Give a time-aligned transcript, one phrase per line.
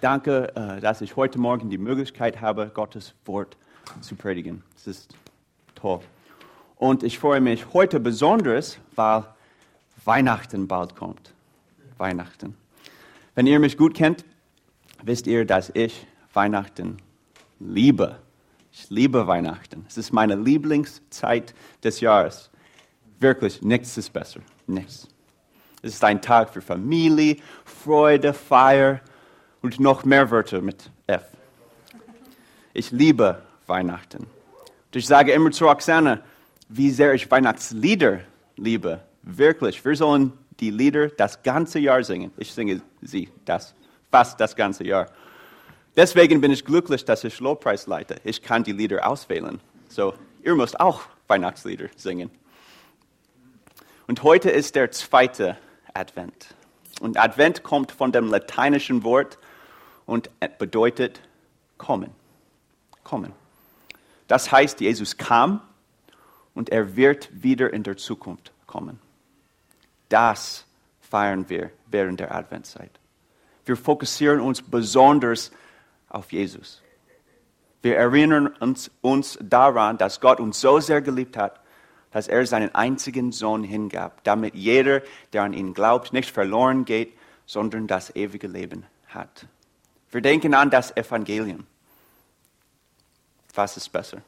[0.00, 3.56] Danke, äh, dass ich heute Morgen die Möglichkeit habe, Gottes Wort
[4.00, 4.62] zu predigen.
[4.76, 5.14] Es ist
[5.74, 6.00] toll.
[6.76, 9.24] Und ich freue mich heute besonders, weil
[10.04, 11.32] Weihnachten bald kommt.
[11.96, 12.54] Weihnachten.
[13.34, 14.24] Wenn ihr mich gut kennt,
[15.02, 16.98] wisst ihr, dass ich Weihnachten
[17.58, 18.18] liebe.
[18.72, 19.86] Ich liebe Weihnachten.
[19.88, 22.50] Es ist meine Lieblingszeit des Jahres.
[23.18, 24.40] Wirklich, nichts ist besser.
[24.66, 25.08] Nichts.
[25.80, 29.00] Es ist ein Tag für Familie, Freude, Feier
[29.66, 31.24] und noch mehr Wörter mit F.
[32.72, 34.18] Ich liebe Weihnachten.
[34.18, 36.20] Und ich sage immer zu Roxana,
[36.68, 38.20] wie sehr ich Weihnachtslieder
[38.56, 39.00] liebe.
[39.22, 39.84] Wirklich.
[39.84, 42.30] Wir sollen die Lieder das ganze Jahr singen.
[42.36, 43.74] Ich singe sie das,
[44.12, 45.08] fast das ganze Jahr.
[45.96, 48.20] Deswegen bin ich glücklich, dass ich Lobpreis leite.
[48.22, 49.58] Ich kann die Lieder auswählen.
[49.88, 52.30] So, ihr müsst auch Weihnachtslieder singen.
[54.06, 55.56] Und heute ist der zweite
[55.92, 56.54] Advent.
[57.00, 59.38] Und Advent kommt von dem lateinischen Wort
[60.06, 61.20] und bedeutet
[61.78, 62.10] kommen.
[63.04, 63.32] Kommen.
[64.28, 65.60] Das heißt, Jesus kam
[66.54, 68.98] und er wird wieder in der Zukunft kommen.
[70.08, 70.64] Das
[71.00, 72.90] feiern wir während der Adventszeit.
[73.64, 75.50] Wir fokussieren uns besonders
[76.08, 76.82] auf Jesus.
[77.82, 81.60] Wir erinnern uns, uns daran, dass Gott uns so sehr geliebt hat,
[82.10, 85.02] dass er seinen einzigen Sohn hingab, damit jeder,
[85.32, 87.12] der an ihn glaubt, nicht verloren geht,
[87.44, 89.46] sondern das ewige Leben hat.
[90.10, 91.66] Wir denken an das Evangelium.
[93.54, 94.22] Was ist besser?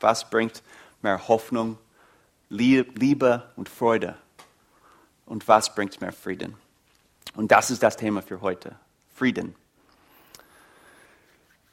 [0.00, 0.62] Was bringt
[1.02, 1.78] mehr Hoffnung,
[2.48, 4.16] Liebe und Freude?
[5.26, 6.56] Und was bringt mehr Frieden?
[7.34, 8.76] Und das ist das Thema für heute.
[9.14, 9.54] Frieden.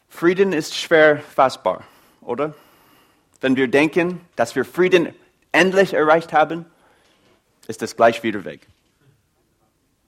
[0.10, 1.84] Frieden ist schwer fassbar,
[2.22, 2.54] oder?
[3.42, 5.14] Wenn wir denken, dass wir Frieden
[5.52, 6.66] endlich erreicht haben,
[7.68, 8.68] ist das gleich wieder weg.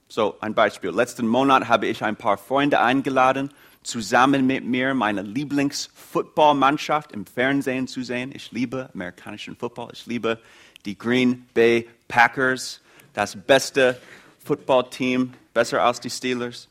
[0.10, 0.92] So, ein Beispiel.
[0.92, 3.52] Letzten Monat habe ich ein paar Freunde eingeladen,
[3.84, 8.32] zusammen mit mir meine Lieblingsfootballmannschaft im Fernsehen zu sehen.
[8.34, 9.90] Ich liebe amerikanischen Football.
[9.92, 10.40] Ich liebe
[10.86, 12.80] die Green Bay Packers,
[13.14, 14.00] das beste
[14.46, 16.70] Footballteam, besser als die Steelers.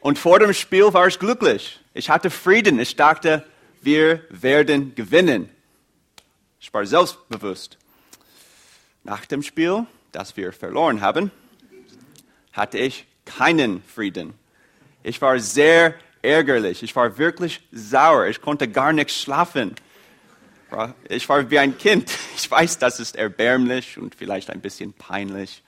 [0.00, 1.78] Und vor dem Spiel war ich glücklich.
[1.94, 2.80] Ich hatte Frieden.
[2.80, 3.46] Ich dachte,
[3.80, 5.48] wir werden gewinnen.
[6.58, 7.78] Ich war selbstbewusst.
[9.04, 11.30] Nach dem Spiel, das wir verloren haben,
[12.52, 14.34] hatte ich keinen Frieden.
[15.02, 16.82] Ich war sehr ärgerlich.
[16.82, 18.26] Ich war wirklich sauer.
[18.26, 19.74] Ich konnte gar nicht schlafen.
[21.08, 22.10] Ich war wie ein Kind.
[22.34, 25.62] Ich weiß, das ist erbärmlich und vielleicht ein bisschen peinlich.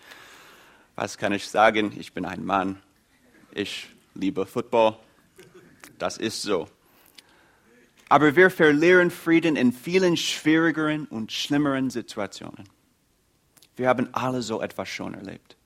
[0.96, 1.94] Was kann ich sagen?
[1.98, 2.82] Ich bin ein Mann.
[3.52, 4.96] Ich liebe Football.
[5.98, 6.68] Das ist so.
[8.08, 12.68] Aber wir verlieren Frieden in vielen schwierigeren und schlimmeren Situationen.
[13.76, 15.56] Wir haben alle so etwas schon erlebt.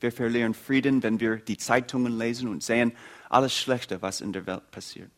[0.00, 2.92] Wir verlieren Frieden, wenn wir die Zeitungen lesen und sehen
[3.28, 5.10] alles Schlechte, was in der Welt passiert.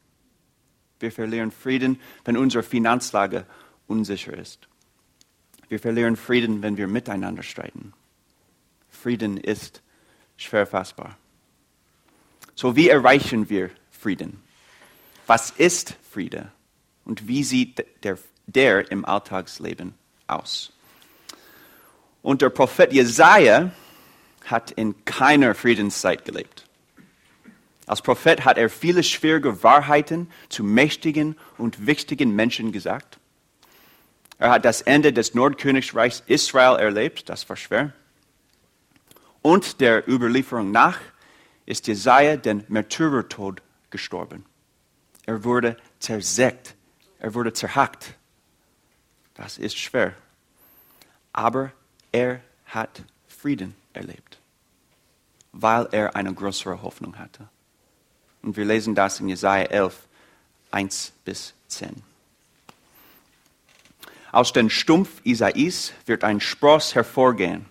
[0.98, 3.46] Wir verlieren Frieden, wenn unsere Finanzlage
[3.86, 4.68] unsicher ist.
[5.68, 7.92] Wir verlieren Frieden, wenn wir miteinander streiten.
[8.90, 9.82] Frieden ist
[10.36, 11.16] schwer fassbar.
[12.54, 14.42] So, wie erreichen wir Frieden?
[15.26, 16.52] Was ist Friede?
[17.04, 19.94] Und wie sieht der, der im Alltagsleben
[20.26, 20.71] aus?
[22.22, 23.70] Und der Prophet Jesaja
[24.46, 26.66] hat in keiner Friedenszeit gelebt.
[27.86, 33.18] Als Prophet hat er viele schwierige Wahrheiten zu mächtigen und wichtigen Menschen gesagt.
[34.38, 37.92] Er hat das Ende des Nordkönigreichs Israel erlebt, das war schwer.
[39.42, 40.98] Und der Überlieferung nach
[41.66, 44.46] ist Jesaja den Märtyrertod gestorben.
[45.26, 46.74] Er wurde zersägt,
[47.18, 48.14] er wurde zerhackt.
[49.34, 50.14] Das ist schwer.
[51.32, 51.72] Aber
[52.12, 54.38] er hat Frieden erlebt,
[55.52, 57.48] weil er eine größere Hoffnung hatte.
[58.42, 60.06] Und wir lesen das in Jesaja 11,
[60.70, 62.02] 1 bis 10.
[64.32, 67.66] Aus dem Stumpf Isais wird ein Spross hervorgehen.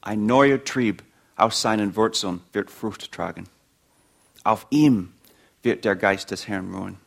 [0.00, 1.02] Ein neuer Trieb
[1.34, 3.48] aus seinen Wurzeln wird Frucht tragen.
[4.44, 5.12] Auf ihm
[5.62, 6.98] wird der Geist des Herrn ruhen.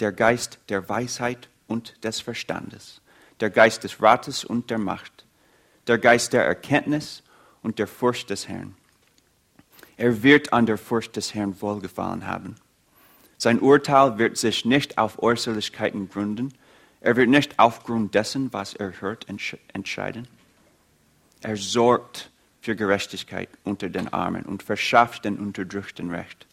[0.00, 3.00] Der Geist der Weisheit und des Verstandes.
[3.40, 5.24] Der Geist des Rates und der Macht.
[5.88, 7.22] Der Geist der Erkenntnis
[7.62, 8.74] und der Furcht des Herrn.
[9.96, 12.56] Er wird an der Furcht des Herrn wohlgefallen haben.
[13.38, 16.52] Sein Urteil wird sich nicht auf Äußerlichkeiten gründen.
[17.00, 20.28] Er wird nicht aufgrund dessen, was er hört, entscheiden.
[21.40, 22.30] Er sorgt
[22.60, 26.46] für Gerechtigkeit unter den Armen und verschafft den Unterdrückten Recht.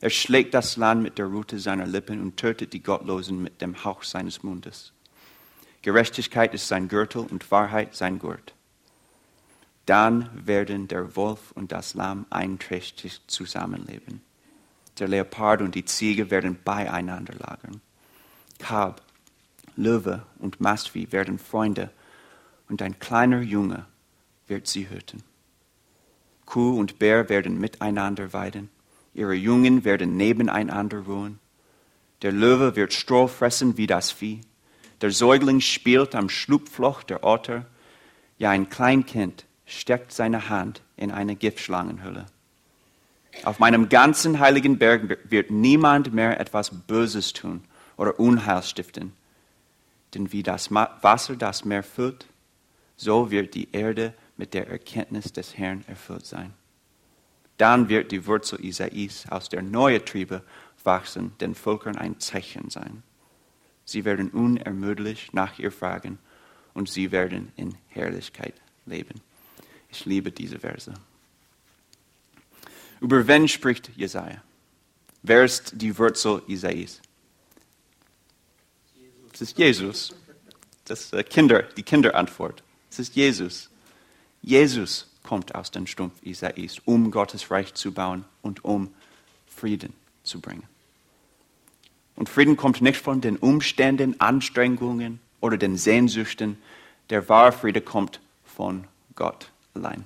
[0.00, 3.84] Er schlägt das Land mit der Rute seiner Lippen und tötet die Gottlosen mit dem
[3.84, 4.92] Hauch seines Mundes.
[5.82, 8.53] Gerechtigkeit ist sein Gürtel und Wahrheit sein Gurt.
[9.86, 14.22] Dann werden der Wolf und das Lamm einträchtig zusammenleben.
[14.98, 17.80] Der Leopard und die Ziege werden beieinander lagern.
[18.58, 19.02] Kab,
[19.76, 21.90] Löwe und Mastvieh werden Freunde
[22.68, 23.86] und ein kleiner Junge
[24.46, 25.22] wird sie hüten.
[26.46, 28.70] Kuh und Bär werden miteinander weiden,
[29.12, 31.40] ihre Jungen werden nebeneinander ruhen.
[32.22, 34.40] Der Löwe wird Stroh fressen wie das Vieh,
[35.00, 37.66] der Säugling spielt am Schlupfloch der Otter,
[38.38, 42.26] ja ein Kleinkind steckt seine Hand in eine Giftschlangenhülle.
[43.42, 47.64] Auf meinem ganzen heiligen Berg wird niemand mehr etwas Böses tun
[47.96, 49.12] oder Unheil stiften.
[50.14, 52.26] Denn wie das Wasser das Meer füllt,
[52.96, 56.54] so wird die Erde mit der Erkenntnis des Herrn erfüllt sein.
[57.56, 60.42] Dann wird die Wurzel Isais aus der neuen Triebe
[60.82, 63.02] wachsen, den Völkern ein Zeichen sein.
[63.84, 66.18] Sie werden unermüdlich nach ihr fragen
[66.72, 68.54] und sie werden in Herrlichkeit
[68.86, 69.20] leben.
[69.94, 70.92] Ich liebe diese Verse.
[73.00, 74.42] Über wen spricht Jesaja?
[75.22, 77.00] Wer ist die Wurzel Isais?
[79.32, 80.16] Es ist Jesus.
[80.84, 82.64] Das ist Kinder, die Kinderantwort.
[82.90, 83.70] Es ist Jesus.
[84.42, 88.92] Jesus kommt aus dem Stumpf Isais, um Gottes Reich zu bauen und um
[89.46, 89.94] Frieden
[90.24, 90.64] zu bringen.
[92.16, 96.58] Und Frieden kommt nicht von den Umständen, Anstrengungen oder den Sehnsüchten.
[97.10, 100.04] Der wahre Friede kommt von Gott allein.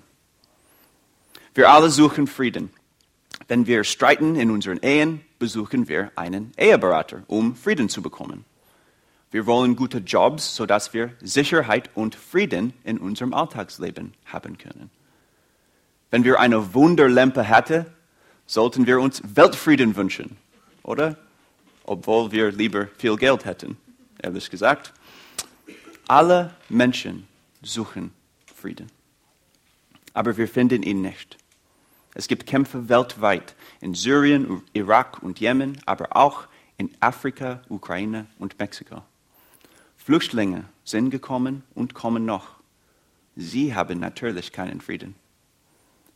[1.55, 2.71] Wir alle suchen Frieden.
[3.47, 8.45] Wenn wir streiten in unseren Ehen, besuchen wir einen Eheberater, um Frieden zu bekommen.
[9.31, 14.91] Wir wollen gute Jobs, sodass wir Sicherheit und Frieden in unserem Alltagsleben haben können.
[16.11, 17.87] Wenn wir eine Wunderlampe hätten,
[18.47, 20.39] sollten wir uns Weltfrieden wünschen,
[20.83, 21.17] oder?
[21.85, 23.77] Obwohl wir lieber viel Geld hätten,
[24.23, 24.93] ehrlich gesagt.
[26.07, 27.29] Alle Menschen
[27.63, 28.13] suchen
[28.55, 28.98] Frieden.
[30.15, 31.37] Aber wir finden ihn nicht.
[32.15, 38.59] Es gibt Kämpfe weltweit, in Syrien, Irak und Jemen, aber auch in Afrika, Ukraine und
[38.59, 39.03] Mexiko.
[39.97, 42.57] Flüchtlinge sind gekommen und kommen noch.
[43.37, 45.15] Sie haben natürlich keinen Frieden.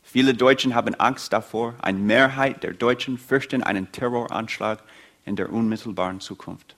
[0.01, 1.75] Viele Deutschen haben Angst davor.
[1.81, 4.83] Eine Mehrheit der Deutschen fürchten einen Terroranschlag
[5.25, 6.75] in der unmittelbaren Zukunft.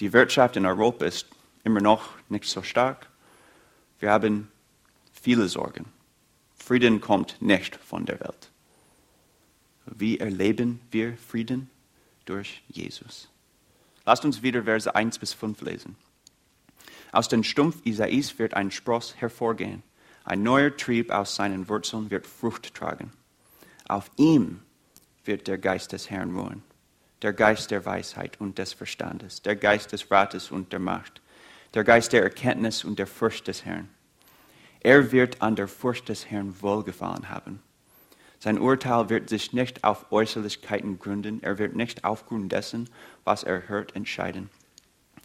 [0.00, 1.26] Die Wirtschaft in Europa ist
[1.64, 3.08] immer noch nicht so stark.
[3.98, 4.48] Wir haben
[5.12, 5.86] viele Sorgen.
[6.62, 8.50] Frieden kommt nicht von der Welt.
[9.84, 11.68] Wie erleben wir Frieden?
[12.24, 13.28] Durch Jesus.
[14.06, 15.96] Lasst uns wieder Verse 1 bis 5 lesen.
[17.10, 19.82] Aus dem Stumpf Isais wird ein Spross hervorgehen.
[20.24, 23.12] Ein neuer Trieb aus seinen Wurzeln wird Frucht tragen.
[23.88, 24.62] Auf ihm
[25.24, 26.62] wird der Geist des Herrn ruhen.
[27.22, 31.22] Der Geist der Weisheit und des Verstandes, der Geist des Rates und der Macht,
[31.74, 33.88] der Geist der Erkenntnis und der Furcht des Herrn.
[34.82, 37.60] Er wird an der Furcht des Herrn wohlgefallen haben
[38.42, 41.40] sein Urteil wird sich nicht auf Äußerlichkeiten gründen.
[41.44, 42.90] Er wird nicht aufgrund dessen,
[43.22, 44.50] was er hört, entscheiden.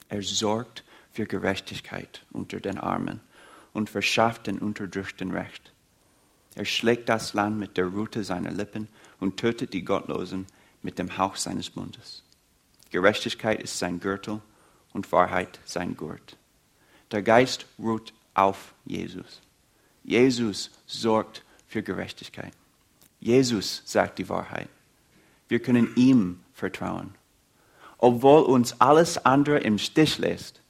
[0.07, 3.19] Er sorgt für Gerechtigkeit unter den Armen
[3.73, 5.73] und verschafft den Unterdrückten Recht.
[6.53, 8.87] Er schlägt das Land mit der Rute seiner Lippen
[9.19, 10.45] und tötet die Gottlosen
[10.83, 12.21] mit dem Hauch seines Mundes.
[12.91, 14.41] Gerechtigkeit ist sein Gürtel
[14.93, 16.37] und Wahrheit sein Gurt.
[17.09, 19.41] Der Geist ruht auf Jesus.
[20.07, 22.53] Jesus sorgt für Gerechtigkeit.
[23.19, 24.69] Jesus sagt die Wahrheit.
[25.49, 27.13] Wir können ihm vertrauen.
[27.97, 30.61] Obwohl uns alles andere im Stich lässt,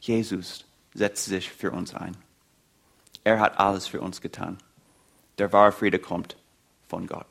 [0.00, 2.16] Jesus setzt sich für uns ein.
[3.24, 4.58] Er hat alles für uns getan.
[5.38, 6.36] Der wahre Friede kommt
[6.88, 7.26] von Gott.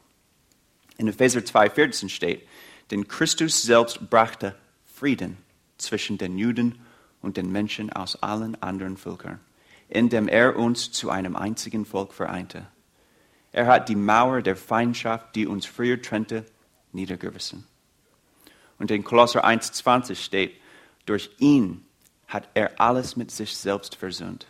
[0.97, 2.47] In Epheser 2,14 steht,
[2.91, 4.55] denn Christus selbst brachte
[4.95, 5.37] Frieden
[5.77, 6.79] zwischen den Juden
[7.21, 9.39] und den Menschen aus allen anderen Völkern,
[9.91, 12.67] indem er uns zu einem einzigen Volk vereinte
[13.51, 16.45] er hat die Mauer der Feindschaft, die uns früher trennte,
[16.93, 17.65] niedergerissen.
[18.79, 20.59] Und in Kolosser 1,20 steht,
[21.05, 21.85] durch ihn
[22.27, 24.47] hat er alles mit sich selbst versöhnt.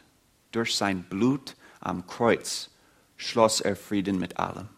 [0.52, 2.70] Durch sein Blut am Kreuz
[3.18, 4.70] schloss er Frieden mit allem,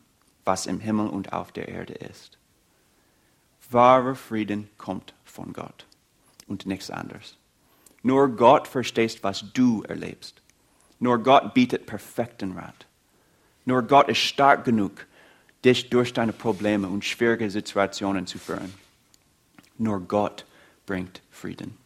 [0.45, 2.37] was im Himmel und auf der Erde ist.
[3.69, 5.85] Wahrer Frieden kommt von Gott
[6.47, 7.37] und nichts anderes.
[8.03, 10.42] Nur Gott versteht, was du erlebst.
[11.03, 12.85] Nur Gott bietet perfekten Rat.
[13.65, 15.05] Nur Gott ist stark genug,
[15.65, 18.73] dich durch deine Probleme und schwierige Situationen zu führen.
[19.77, 20.45] Nur Gott
[20.85, 21.77] bringt Frieden.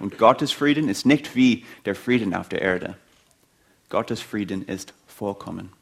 [0.00, 2.98] Und Gottes Frieden ist nicht wie der Frieden auf der Erde.
[3.88, 5.72] Gottes Frieden ist vollkommen.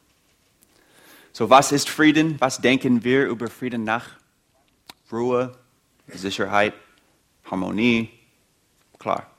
[1.33, 2.39] So was ist Frieden?
[2.39, 4.11] Was denken wir über Frieden nach?
[5.11, 5.57] Ruhe,
[6.07, 6.73] Sicherheit,
[7.51, 8.09] Harmonie,
[8.97, 9.29] klar.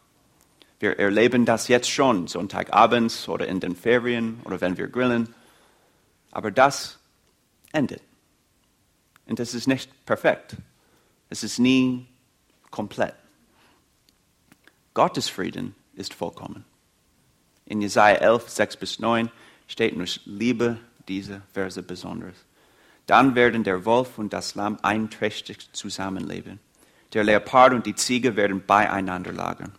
[0.80, 5.34] Wir erleben das jetzt schon, Sonntagabends oder in den Ferien oder wenn wir grillen.
[6.32, 6.98] Aber das
[7.70, 8.02] endet.
[9.26, 10.56] Und es ist nicht perfekt.
[11.28, 12.06] Es ist nie
[12.70, 13.14] komplett.
[14.94, 16.64] Gottes Frieden ist vollkommen.
[17.66, 19.30] In Jesaja 11, 6 bis 9
[19.68, 22.34] steht nur Liebe diese Verse besonders.
[23.06, 26.58] Dann werden der Wolf und das Lamm einträchtig zusammenleben.
[27.12, 29.72] Der Leopard und die Ziege werden beieinander lagern.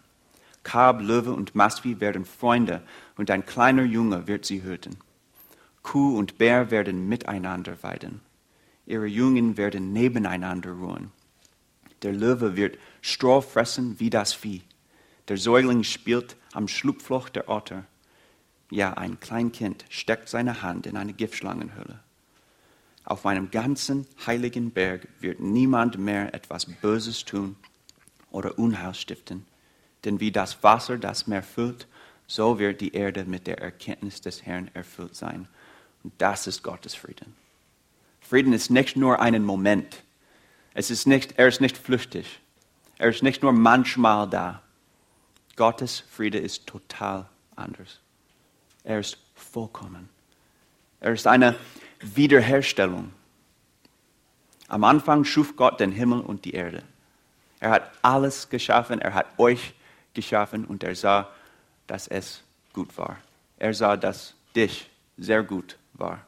[0.63, 2.83] Kab, Löwe und Mastvieh werden Freunde
[3.17, 4.97] und ein kleiner Junge wird sie hüten.
[5.83, 8.21] Kuh und Bär werden miteinander weiden.
[8.85, 11.11] Ihre Jungen werden nebeneinander ruhen.
[12.03, 14.61] Der Löwe wird Stroh fressen wie das Vieh.
[15.27, 17.85] Der Säugling spielt am Schlupfloch der Otter.
[18.69, 21.99] Ja, ein Kleinkind steckt seine Hand in eine Giftschlangenhöhle.
[23.03, 27.55] Auf meinem ganzen heiligen Berg wird niemand mehr etwas Böses tun
[28.29, 29.45] oder Unheil stiften.
[30.03, 31.87] Denn wie das Wasser das Meer füllt,
[32.27, 35.47] so wird die Erde mit der Erkenntnis des Herrn erfüllt sein.
[36.03, 37.35] Und das ist Gottes Frieden.
[38.21, 40.03] Frieden ist nicht nur einen Moment.
[40.73, 42.39] Es ist nicht, er ist nicht flüchtig.
[42.97, 44.61] Er ist nicht nur manchmal da.
[45.55, 47.99] Gottes Friede ist total anders.
[48.83, 50.09] Er ist vollkommen.
[51.01, 51.55] Er ist eine
[51.99, 53.11] Wiederherstellung.
[54.67, 56.83] Am Anfang schuf Gott den Himmel und die Erde.
[57.59, 59.73] Er hat alles geschaffen, er hat euch
[60.13, 61.29] geschaffen und er sah,
[61.87, 62.41] dass es
[62.73, 63.17] gut war.
[63.57, 66.25] Er sah, dass dich sehr gut war.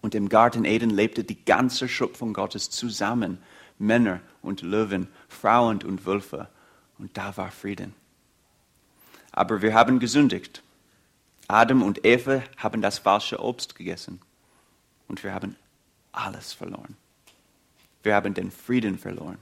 [0.00, 3.38] Und im Garten Eden lebte die ganze Schöpfung Gottes zusammen,
[3.78, 6.48] Männer und Löwen, Frauen und Wölfe.
[6.98, 7.94] Und da war Frieden.
[9.30, 10.62] Aber wir haben gesündigt.
[11.48, 14.20] Adam und Eva haben das falsche Obst gegessen.
[15.08, 15.56] Und wir haben
[16.12, 16.96] alles verloren.
[18.02, 19.38] Wir haben den Frieden verloren.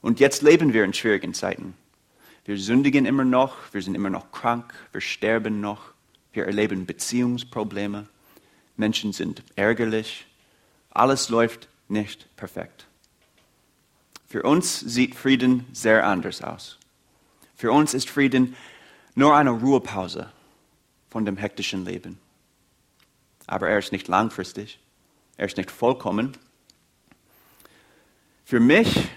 [0.00, 1.74] Und jetzt leben wir in schwierigen Zeiten.
[2.44, 5.92] Wir sündigen immer noch, wir sind immer noch krank, wir sterben noch,
[6.32, 8.06] wir erleben Beziehungsprobleme,
[8.76, 10.26] Menschen sind ärgerlich,
[10.90, 12.86] alles läuft nicht perfekt.
[14.26, 16.78] Für uns sieht Frieden sehr anders aus.
[17.56, 18.56] Für uns ist Frieden
[19.14, 20.30] nur eine Ruhepause
[21.10, 22.18] von dem hektischen Leben.
[23.46, 24.78] Aber er ist nicht langfristig,
[25.36, 26.36] er ist nicht vollkommen.
[28.44, 29.08] Für mich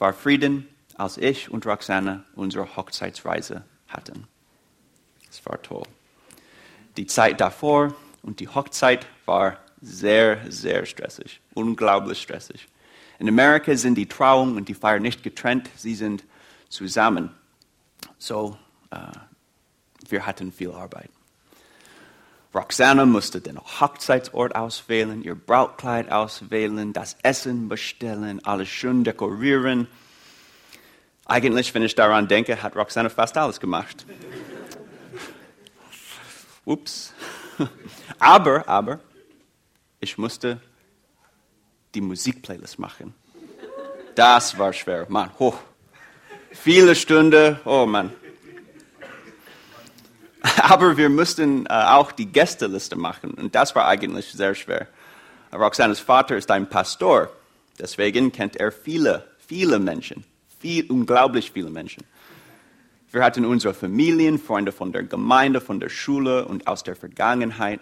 [0.00, 0.66] war Frieden,
[0.96, 4.26] als ich und Roxana unsere Hochzeitsreise hatten.
[5.30, 5.84] Es war toll.
[6.96, 12.68] Die Zeit davor und die Hochzeit war sehr, sehr stressig, unglaublich stressig.
[13.18, 16.24] In Amerika sind die Trauung und die Feier nicht getrennt, sie sind
[16.68, 17.30] zusammen.
[18.18, 18.56] So,
[18.90, 18.96] äh,
[20.08, 21.10] wir hatten viel Arbeit.
[22.52, 29.86] Roxana musste den Hochzeitsort auswählen, ihr Brautkleid auswählen, das Essen bestellen, alles schön dekorieren.
[31.26, 34.04] Eigentlich, wenn ich daran denke, hat Roxana fast alles gemacht.
[36.64, 37.14] Ups.
[38.18, 38.98] Aber, aber,
[40.00, 40.60] ich musste
[41.94, 43.14] die Musikplaylist machen.
[44.16, 45.30] Das war schwer, Mann.
[45.38, 45.56] Hoch.
[46.50, 48.12] Viele Stunden, oh Mann.
[50.62, 54.86] Aber wir mussten äh, auch die Gästeliste machen und das war eigentlich sehr schwer.
[55.52, 57.30] Roxanas Vater ist ein Pastor,
[57.78, 60.24] deswegen kennt er viele, viele Menschen,
[60.58, 62.04] viel, unglaublich viele Menschen.
[63.12, 67.80] Wir hatten unsere Familien, Freunde von der Gemeinde, von der Schule und aus der Vergangenheit.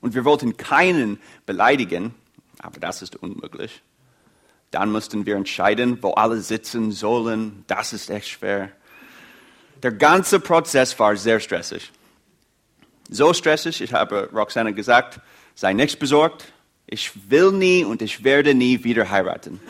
[0.00, 2.14] Und wir wollten keinen beleidigen,
[2.60, 3.82] aber das ist unmöglich.
[4.70, 7.64] Dann mussten wir entscheiden, wo alle sitzen sollen.
[7.66, 8.70] Das ist echt schwer.
[9.82, 11.92] Der ganze Prozess war sehr stressig.
[13.08, 15.20] So stressig, ich habe Roxana gesagt,
[15.54, 16.52] sei nicht besorgt,
[16.86, 19.60] ich will nie und ich werde nie wieder heiraten.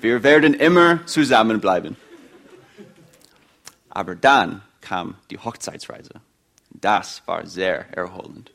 [0.00, 1.96] Wir werden immer zusammenbleiben.
[3.90, 6.20] Aber dann kam die Hochzeitsreise.
[6.70, 8.52] Das war sehr erholend.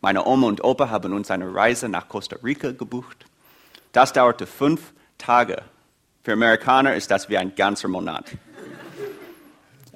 [0.00, 3.24] Meine Oma und Opa haben uns eine Reise nach Costa Rica gebucht.
[3.92, 5.62] Das dauerte fünf Tage.
[6.22, 8.32] Für Amerikaner ist das wie ein ganzer Monat.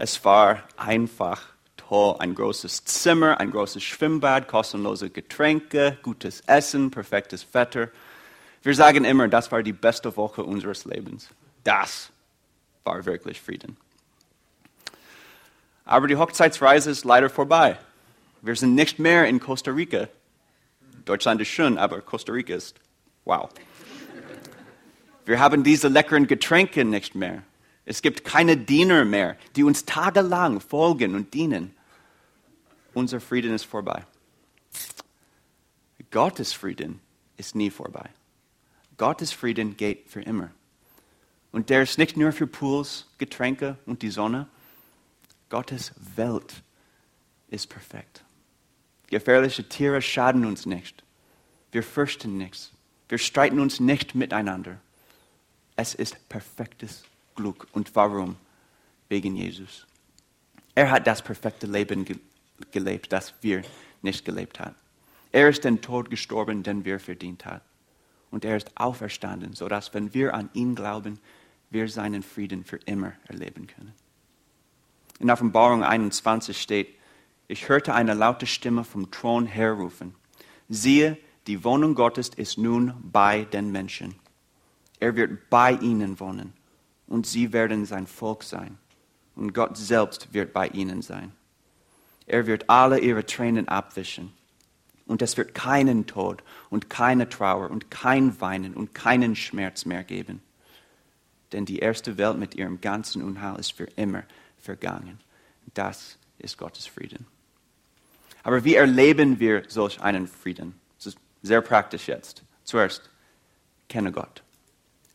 [0.01, 1.43] Es war einfach
[1.77, 2.15] toll.
[2.21, 7.91] Ein großes Zimmer, ein großes Schwimmbad, kostenlose Getränke, gutes Essen, perfektes Wetter.
[8.63, 11.31] Wir sagen immer, das war die beste Woche unseres Lebens.
[11.65, 12.11] Das
[12.85, 13.77] war wirklich Frieden.
[15.85, 17.77] Aber die Hochzeitsreise ist leider vorbei.
[18.41, 20.07] Wir sind nicht mehr in Costa Rica.
[21.07, 22.77] Deutschland ist schön, aber Costa Rica ist
[23.25, 23.49] wow.
[25.25, 27.43] Wir haben diese leckeren Getränke nicht mehr.
[27.89, 31.75] Es gibt keine Diener mehr, die uns tagelang folgen und dienen.
[32.93, 34.05] Unser Frieden ist vorbei.
[36.11, 37.01] Gottes Frieden
[37.39, 38.11] ist nie vorbei.
[38.99, 40.51] Gottes Frieden geht für immer.
[41.51, 44.49] Und der ist nicht nur für Pools, Getränke und die Sonne.
[45.49, 46.63] Gottes Welt
[47.49, 48.23] ist perfekt.
[49.07, 51.05] Gefährliche Tiere schaden uns nicht.
[51.73, 52.71] Wir fürchten nichts.
[53.09, 54.79] Wir streiten uns nicht miteinander.
[55.75, 57.05] Es ist perfektes
[57.39, 57.69] Glück.
[57.73, 58.37] Und warum?
[59.09, 59.87] Wegen Jesus.
[60.75, 62.05] Er hat das perfekte Leben
[62.73, 63.63] gelebt, das wir
[64.03, 64.75] nicht gelebt haben.
[65.33, 67.65] Er ist den Tod gestorben, den wir verdient haben.
[68.31, 71.19] Und er ist auferstanden, sodass, wenn wir an ihn glauben,
[71.71, 73.95] wir seinen Frieden für immer erleben können.
[75.21, 76.89] In Offenbarung 21 steht,
[77.47, 80.15] ich hörte eine laute Stimme vom Thron herrufen.
[80.69, 81.17] Siehe,
[81.47, 84.17] die Wohnung Gottes ist nun bei den Menschen.
[85.01, 86.53] Er wird bei ihnen wohnen
[87.09, 88.79] und sie werden sein Volk sein.
[89.35, 91.33] Und Gott selbst wird bei ihnen sein.
[92.27, 94.33] Er wird alle ihre Tränen abwischen.
[95.07, 100.05] Und es wird keinen Tod und keine Trauer und kein Weinen und keinen Schmerz mehr
[100.05, 100.43] geben.
[101.53, 104.25] Denn die erste Welt mit ihrem ganzen Unheil ist für immer
[104.59, 105.19] vergangen.
[105.73, 107.27] Das ist Gottes Frieden.
[108.43, 110.75] Aber wie erleben wir solch einen Frieden?
[110.99, 112.43] Das ist sehr praktisch jetzt.
[112.65, 113.09] Zuerst,
[113.89, 114.43] kenne Gott.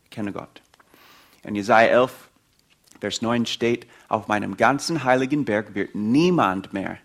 [0.09, 0.61] Kenne Gott.
[1.43, 2.29] In Jesaja 11,
[2.99, 6.97] Vers 9 steht, auf meinem ganzen heiligen Berg wird niemand mehr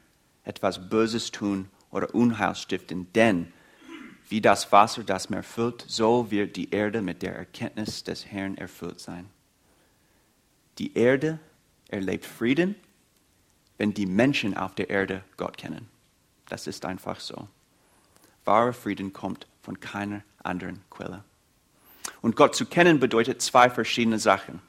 [0.44, 3.52] etwas Böses tun oder Unheil stiften, denn
[4.28, 8.56] wie das Wasser das Meer füllt, so wird die Erde mit der Erkenntnis des Herrn
[8.56, 9.28] erfüllt sein.
[10.78, 11.38] Die Erde
[11.88, 12.76] erlebt Frieden,
[13.78, 15.88] wenn die Menschen auf der Erde Gott kennen.
[16.48, 17.48] Das ist einfach so.
[18.44, 21.24] Wahrer Frieden kommt von keiner anderen Quelle.
[22.20, 24.60] Und Gott zu kennen bedeutet zwei verschiedene Sachen.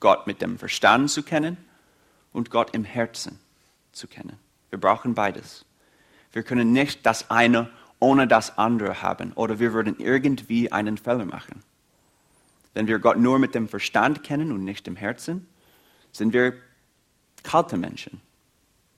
[0.00, 1.56] Gott mit dem Verstand zu kennen
[2.32, 3.38] und Gott im Herzen
[3.92, 4.38] zu kennen.
[4.70, 5.64] Wir brauchen beides.
[6.32, 11.24] Wir können nicht das eine ohne das andere haben oder wir würden irgendwie einen Fehler
[11.24, 11.62] machen.
[12.74, 15.46] Wenn wir Gott nur mit dem Verstand kennen und nicht im Herzen,
[16.12, 16.54] sind wir
[17.44, 18.20] kalte Menschen,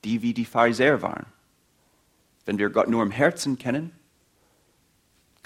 [0.03, 1.27] die wie die Pharisäer waren.
[2.45, 3.91] Wenn wir Gott nur im Herzen kennen,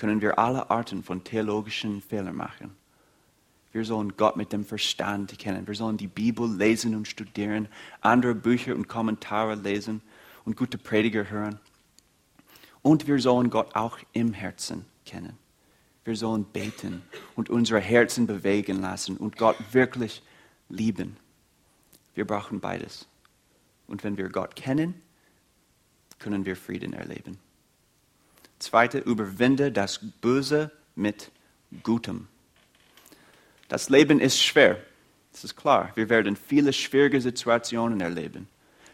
[0.01, 2.75] können wir alle Arten von theologischen Fehlern machen.
[3.71, 5.67] Wir sollen Gott mit dem Verstand kennen.
[5.67, 7.67] Wir sollen die Bibel lesen und studieren,
[8.01, 10.01] andere Bücher und Kommentare lesen
[10.43, 11.59] und gute Prediger hören.
[12.81, 15.37] Und wir sollen Gott auch im Herzen kennen.
[16.03, 17.03] Wir sollen beten
[17.35, 20.23] und unsere Herzen bewegen lassen und Gott wirklich
[20.67, 21.15] lieben.
[22.15, 23.07] Wir brauchen beides.
[23.85, 24.99] Und wenn wir Gott kennen,
[26.17, 27.37] können wir Frieden erleben.
[28.61, 31.31] Zweite, überwinde das Böse mit
[31.83, 32.27] Gutem.
[33.67, 34.77] Das Leben ist schwer,
[35.31, 35.91] das ist klar.
[35.95, 38.47] Wir werden viele schwierige Situationen erleben.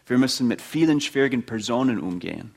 [0.05, 2.55] Wir müssen mit vielen schwierigen Personen umgehen.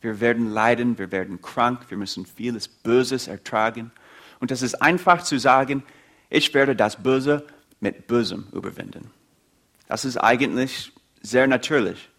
[0.00, 3.90] Wir werden leiden, wir werden krank, wir müssen vieles Böses ertragen.
[4.38, 5.82] Und es ist einfach zu sagen,
[6.28, 7.46] ich werde das Böse
[7.80, 9.10] mit Bösem überwinden.
[9.88, 12.10] Das ist eigentlich sehr natürlich.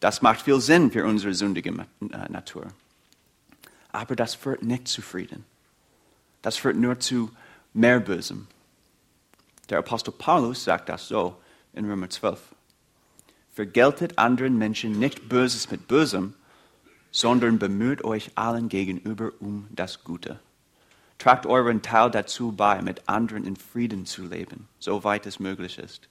[0.00, 2.68] Das macht viel Sinn für unsere sündige äh, Natur.
[3.92, 5.44] Aber das führt nicht zu Frieden.
[6.42, 7.30] Das führt nur zu
[7.74, 8.46] mehr Bösem.
[9.68, 11.36] Der Apostel Paulus sagt das so
[11.72, 12.40] in Römer 12
[13.60, 16.32] vergeltet anderen Menschen nicht Böses mit Bösem,
[17.10, 20.40] sondern bemüht euch allen gegenüber um das Gute.
[21.18, 26.08] Tragt euren Teil dazu bei, mit anderen in Frieden zu leben, soweit es möglich ist.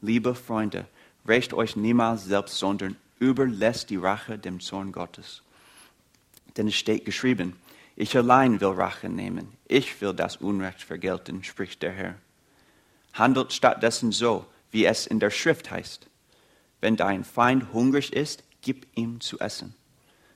[0.00, 0.86] Liebe Freunde,
[1.28, 5.42] rächt euch niemals selbst, sondern überlässt die Rache dem Zorn Gottes.
[6.56, 7.56] Denn es steht geschrieben,
[7.96, 12.14] ich allein will Rache nehmen, ich will das Unrecht vergelten, spricht der Herr.
[13.14, 16.06] Handelt stattdessen so, wie es in der Schrift heißt.
[16.80, 19.74] Wenn dein Feind hungrig ist, gib ihm zu essen.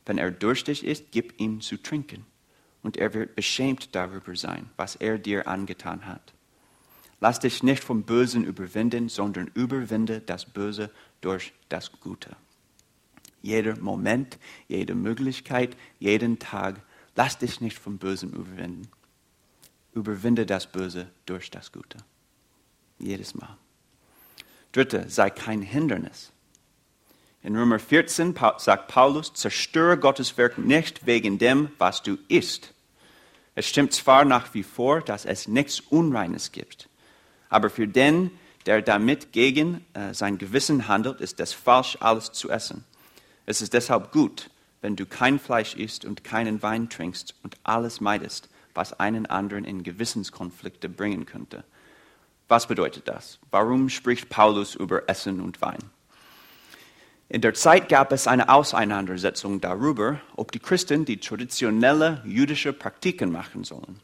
[0.07, 2.25] Wenn er durstig ist, gib ihm zu trinken.
[2.83, 6.33] Und er wird beschämt darüber sein, was er dir angetan hat.
[7.21, 12.35] Lass dich nicht vom Bösen überwinden, sondern überwinde das Böse durch das Gute.
[13.43, 16.81] Jeder Moment, jede Möglichkeit, jeden Tag,
[17.17, 18.89] lass dich nicht vom Bösen überwinden.
[19.93, 21.99] Überwinde das Böse durch das Gute.
[22.99, 23.57] Jedes Mal.
[24.73, 26.33] Dritte, sei kein Hindernis.
[27.43, 32.75] In Römer 14 sagt Paulus, zerstöre Gottes Werk nicht wegen dem, was du isst.
[33.55, 36.89] Es stimmt zwar nach wie vor, dass es nichts Unreines gibt,
[37.49, 38.31] aber für den,
[38.67, 42.85] der damit gegen äh, sein Gewissen handelt, ist es falsch, alles zu essen.
[43.51, 44.49] Es ist deshalb gut,
[44.81, 49.65] wenn du kein Fleisch isst und keinen Wein trinkst und alles meidest, was einen anderen
[49.65, 51.65] in Gewissenskonflikte bringen könnte.
[52.47, 53.41] Was bedeutet das?
[53.51, 55.81] Warum spricht Paulus über Essen und Wein?
[57.29, 63.33] In der Zeit gab es eine Auseinandersetzung darüber, ob die Christen die traditionelle jüdische Praktiken
[63.33, 63.99] machen sollen.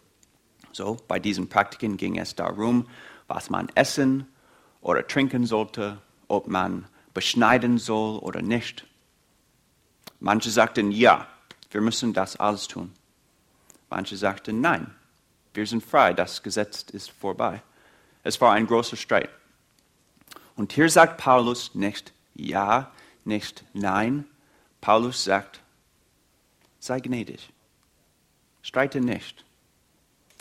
[0.73, 2.89] So, bei diesen Praktiken ging es darum,
[3.29, 4.27] was man essen
[4.81, 8.85] oder trinken sollte, ob man beschneiden soll oder nicht.
[10.27, 11.29] Manche sagten, ja,
[11.71, 12.93] wir müssen das alles tun.
[13.89, 14.93] Manche sagten, nein,
[15.55, 17.63] wir sind frei, das Gesetz ist vorbei.
[18.25, 19.31] Es war ein großer Streit.
[20.57, 22.91] Und hier sagt Paulus nicht ja,
[23.25, 24.25] nicht nein.
[24.81, 25.61] Paulus sagt,
[26.81, 27.53] sei gnädig,
[28.63, 29.45] streite nicht.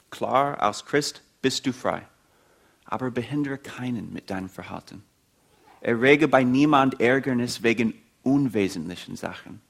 [0.09, 2.01] Klar, als Christ bist du frei,
[2.85, 5.03] aber behindere keinen mit deinem Verhalten.
[5.81, 7.93] Errege bei niemand Ärgernis wegen
[8.23, 9.61] unwesentlichen Sachen.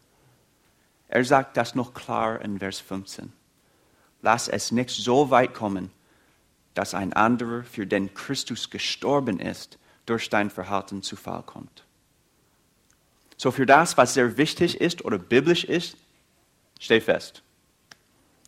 [1.08, 3.32] Er sagt das noch klar in Vers 15.
[4.22, 5.92] Lass es nicht so weit kommen,
[6.74, 11.86] dass ein anderer, für den Christus gestorben ist, durch dein Verhalten zu Fall kommt.
[13.38, 15.98] So für das, was sehr wichtig ist oder biblisch ist,
[16.80, 17.44] steh fest.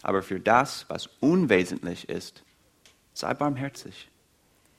[0.02, 2.44] Aber für das, was unwesentlich ist,
[3.14, 4.10] sei barmherzig.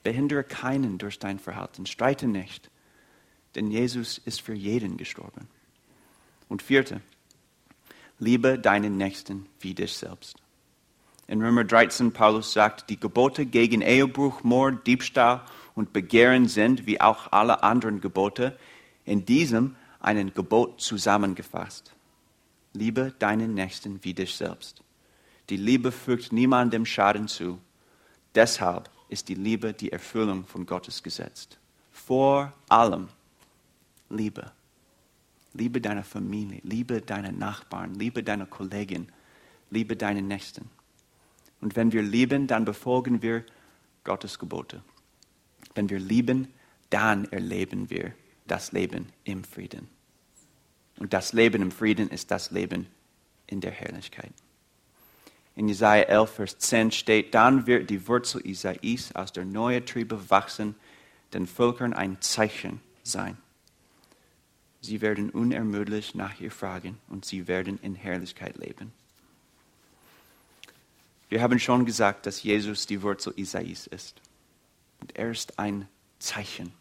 [0.03, 2.71] Behindere keinen durch dein Verhalten, streite nicht,
[3.55, 5.47] denn Jesus ist für jeden gestorben.
[6.47, 7.01] Und vierte,
[8.19, 10.37] liebe deinen Nächsten wie dich selbst.
[11.27, 15.41] In Römer 13, Paulus sagt, die Gebote gegen Ehebruch, Mord, Diebstahl
[15.75, 18.57] und Begehren sind, wie auch alle anderen Gebote,
[19.05, 21.93] in diesem einen Gebot zusammengefasst.
[22.73, 24.81] Liebe deinen Nächsten wie dich selbst.
[25.49, 27.59] Die Liebe fügt niemandem Schaden zu.
[28.35, 31.47] Deshalb ist die Liebe die Erfüllung von Gottes Gesetz.
[31.91, 33.07] Vor allem
[34.09, 34.51] Liebe.
[35.53, 39.07] Liebe deine Familie, liebe deine Nachbarn, liebe deine Kollegen,
[39.69, 40.69] liebe deinen Nächsten.
[41.61, 43.43] Und wenn wir lieben, dann befolgen wir
[44.03, 44.81] Gottes Gebote.
[45.75, 46.47] Wenn wir lieben,
[46.89, 48.13] dann erleben wir
[48.47, 49.87] das Leben im Frieden.
[50.97, 52.87] Und das Leben im Frieden ist das Leben
[53.47, 54.31] in der Herrlichkeit.
[55.55, 60.29] In Jesaja 11, Vers 10 steht, dann wird die Wurzel Isais aus der neuen Triebe
[60.29, 60.75] wachsen,
[61.33, 63.37] den Völkern ein Zeichen sein.
[64.81, 68.93] Sie werden unermüdlich nach ihr fragen und sie werden in Herrlichkeit leben.
[71.29, 74.21] Wir haben schon gesagt, dass Jesus die Wurzel Isais ist.
[74.99, 75.87] Und er ist ein
[76.17, 76.71] Zeichen,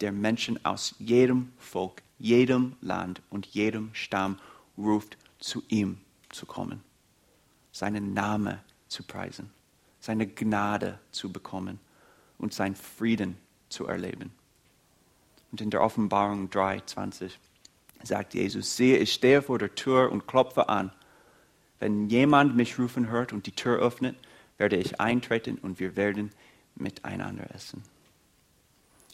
[0.00, 4.38] der Menschen aus jedem Volk, jedem Land und jedem Stamm
[4.76, 5.98] ruft, zu ihm
[6.30, 6.82] zu kommen,
[7.72, 9.50] seinen Namen zu preisen,
[10.00, 11.78] seine Gnade zu bekommen
[12.38, 13.36] und seinen Frieden
[13.68, 14.32] zu erleben.
[15.56, 17.30] Und in der Offenbarung 3,20
[18.02, 20.92] sagt Jesus, siehe, ich stehe vor der Tür und klopfe an.
[21.78, 24.18] Wenn jemand mich rufen hört und die Tür öffnet,
[24.58, 26.30] werde ich eintreten und wir werden
[26.74, 27.82] miteinander essen.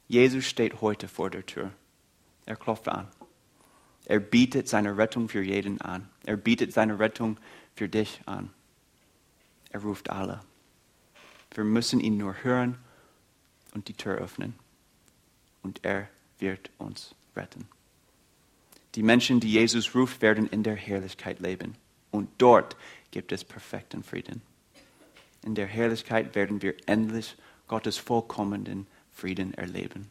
[0.09, 1.71] Jesus steht heute vor der Tür.
[2.45, 3.07] Er klopft an.
[4.07, 6.09] Er bietet seine Rettung für jeden an.
[6.27, 7.37] Er bietet seine Rettung
[7.77, 8.51] für dich an.
[9.71, 10.41] Er ruft alle.
[11.53, 12.79] Wir müssen ihn nur hören
[13.75, 14.55] und die Tür öffnen.
[15.63, 16.09] Und er
[16.43, 17.67] wird uns retten.
[18.95, 21.77] Die Menschen, die Jesus ruft, werden in der Herrlichkeit leben.
[22.11, 22.77] Und dort
[23.11, 24.43] gibt es perfekten Frieden.
[25.43, 27.37] In der Herrlichkeit werden wir endlich
[27.69, 30.11] Gottes vollkommenen Frieden erleben.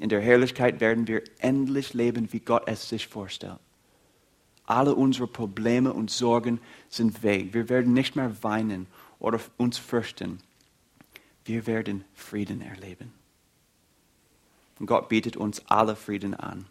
[0.00, 3.58] In der Herrlichkeit werden wir endlich leben, wie Gott es sich vorstellt.
[4.66, 7.52] Alle unsere Probleme und Sorgen sind weg.
[7.52, 8.86] Wir werden nicht mehr weinen
[9.18, 10.40] oder uns fürchten.
[11.44, 13.12] Wir werden Frieden erleben.
[14.78, 16.66] Und Gott bietet uns alle Frieden an.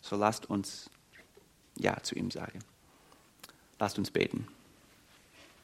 [0.00, 0.90] So lasst uns
[1.76, 2.60] Ja zu ihm sagen.
[3.78, 4.46] Lasst uns beten.